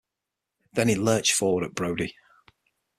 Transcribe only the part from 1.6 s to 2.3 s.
at Brody.